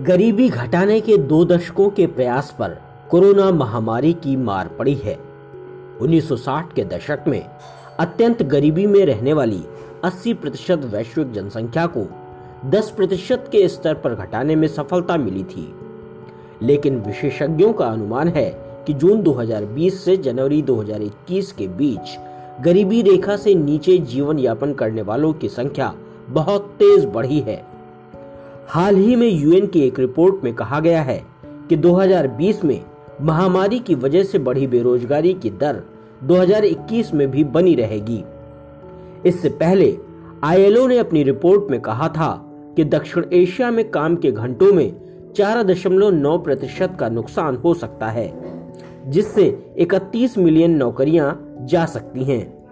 गरीबी 0.00 0.48
घटाने 0.48 1.00
के 1.00 1.16
दो 1.16 1.44
दशकों 1.44 1.90
के 1.90 2.06
प्रयास 2.06 2.56
पर 2.58 2.68
कोरोना 3.10 3.50
महामारी 3.50 4.12
की 4.12 4.36
मार 4.36 4.68
पड़ी 4.68 4.94
है। 4.94 5.18
1960 6.00 6.72
के 6.72 6.84
दशक 6.84 7.24
में 7.28 7.46
अत्यंत 7.98 8.42
गरीबी 8.42 8.86
में 8.86 9.06
रहने 9.06 9.32
वाली 9.32 9.62
80 10.04 10.34
प्रतिशत 10.34 10.78
वैश्विक 10.84 11.32
जनसंख्या 11.32 11.86
को 11.86 12.06
10 12.70 12.90
प्रतिशत 12.90 13.44
के 13.52 13.68
स्तर 13.68 13.94
पर 13.94 14.14
घटाने 14.14 14.56
में 14.56 14.68
सफलता 14.68 15.16
मिली 15.16 15.44
थी। 15.44 15.74
लेकिन 16.62 17.00
विशेषज्ञों 17.00 17.72
का 17.72 17.86
अनुमान 17.86 18.28
है 18.28 18.50
कि 18.86 18.92
जून 18.92 19.22
2020 19.22 20.04
से 20.04 20.16
जनवरी 20.16 20.62
2021 20.62 21.52
के 21.52 21.68
बीच 21.68 22.18
गरीबी 22.60 23.02
रेखा 23.02 23.36
से 23.36 23.54
नीचे 23.54 23.98
जीवन 23.98 24.38
यापन 24.38 24.72
करने 24.72 25.02
वालों 25.02 25.32
की 25.32 25.48
संख्या 25.48 25.94
बहुत 26.28 26.62
तेज 26.62 27.04
बढ़ी 27.04 27.40
है। 27.40 27.75
हाल 28.68 28.96
ही 28.96 29.16
में 29.16 29.28
यूएन 29.28 29.66
की 29.66 29.80
एक 29.80 29.98
रिपोर्ट 29.98 30.44
में 30.44 30.54
कहा 30.54 30.80
गया 30.80 31.02
है 31.02 31.26
कि 31.68 31.76
2020 31.76 32.64
में 32.64 32.80
महामारी 33.20 33.78
की 33.78 33.94
वजह 33.94 34.22
से 34.22 34.38
बढ़ी 34.38 34.66
बेरोजगारी 34.66 35.34
की 35.34 35.50
दर 35.50 35.82
2021 36.24 37.14
में 37.14 37.30
भी 37.30 37.44
बनी 37.44 37.74
रहेगी। 37.74 38.24
इससे 39.26 39.48
पहले 39.48 39.96
आईएलओ 40.44 40.86
ने 40.86 40.98
अपनी 40.98 41.22
रिपोर्ट 41.22 41.70
में 41.70 41.80
कहा 41.80 42.08
था 42.08 42.42
कि 42.76 42.84
दक्षिण 42.84 43.24
एशिया 43.32 43.70
में 43.70 43.90
काम 43.90 44.16
के 44.16 44.32
घंटों 44.32 44.72
में 44.72 44.92
4.9 45.32 46.38
प्रतिशत 46.38 46.96
का 47.00 47.08
नुकसान 47.08 47.56
हो 47.56 47.74
सकता 47.74 48.06
है, 48.06 48.32
जिससे 49.06 49.74
31 49.78 50.38
मिलियन 50.38 50.76
नौकरियाँ 50.76 51.58
जा 51.60 51.86
सकती 51.86 52.24
हैं। 52.24 52.65